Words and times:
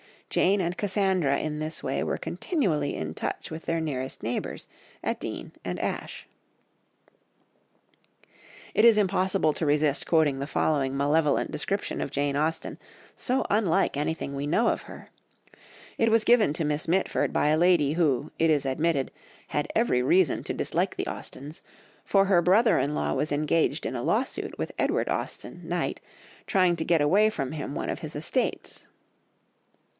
Jane 0.31 0.61
and 0.61 0.77
Cassandra 0.77 1.37
in 1.39 1.59
this 1.59 1.83
way 1.83 2.03
were 2.03 2.17
continually 2.17 2.95
in 2.95 3.13
touch 3.13 3.51
with 3.51 3.65
their 3.65 3.81
nearest 3.81 4.23
neighbours 4.23 4.67
at 5.03 5.19
Deane 5.19 5.51
and 5.63 5.77
Ashe. 5.77 6.25
It 8.73 8.83
is 8.85 8.97
impossible 8.97 9.51
to 9.53 9.65
resist 9.65 10.07
quoting 10.07 10.39
the 10.39 10.47
following 10.47 10.97
malevolent 10.97 11.51
description 11.51 11.99
of 12.01 12.11
Jane 12.11 12.35
Austen, 12.37 12.79
so 13.15 13.45
unlike 13.49 13.97
anything 13.97 14.33
we 14.33 14.47
know 14.47 14.69
of 14.69 14.83
her; 14.83 15.09
it 15.97 16.09
was 16.09 16.23
given 16.23 16.53
to 16.53 16.63
Miss 16.65 16.87
Mitford 16.87 17.31
by 17.33 17.49
a 17.49 17.57
lady 17.57 17.93
who, 17.93 18.31
it 18.39 18.49
is 18.49 18.65
admitted, 18.65 19.11
had 19.49 19.69
every 19.75 20.01
reason 20.01 20.43
to 20.45 20.53
dislike 20.53 20.95
the 20.95 21.07
Austens, 21.07 21.61
for 22.05 22.25
her 22.25 22.41
brother 22.41 22.79
in 22.79 22.95
law 22.95 23.13
was 23.13 23.31
engaged 23.33 23.85
in 23.85 23.95
a 23.95 24.01
lawsuit 24.01 24.57
with 24.57 24.71
Edward 24.79 25.09
Austen 25.09 25.61
(Knight), 25.65 25.99
trying 26.47 26.75
to 26.77 26.85
get 26.85 27.01
away 27.01 27.29
from 27.29 27.51
him 27.51 27.75
one 27.75 27.89
of 27.89 27.99
his 27.99 28.15
estates! 28.15 28.87